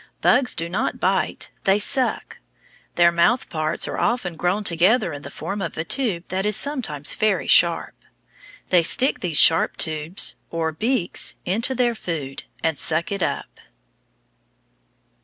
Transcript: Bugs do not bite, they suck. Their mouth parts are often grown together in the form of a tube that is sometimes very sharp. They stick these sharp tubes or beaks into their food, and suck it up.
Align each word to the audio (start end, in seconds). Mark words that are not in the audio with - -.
Bugs 0.21 0.55
do 0.55 0.67
not 0.67 0.99
bite, 0.99 1.51
they 1.65 1.77
suck. 1.77 2.39
Their 2.95 3.11
mouth 3.11 3.49
parts 3.51 3.87
are 3.87 3.99
often 3.99 4.35
grown 4.35 4.63
together 4.63 5.13
in 5.13 5.21
the 5.21 5.29
form 5.29 5.61
of 5.61 5.77
a 5.77 5.83
tube 5.83 6.23
that 6.29 6.43
is 6.43 6.55
sometimes 6.55 7.13
very 7.13 7.45
sharp. 7.45 7.93
They 8.69 8.81
stick 8.81 9.19
these 9.19 9.37
sharp 9.37 9.77
tubes 9.77 10.37
or 10.49 10.71
beaks 10.71 11.35
into 11.45 11.75
their 11.75 11.93
food, 11.93 12.45
and 12.63 12.79
suck 12.79 13.11
it 13.11 13.21
up. 13.21 13.59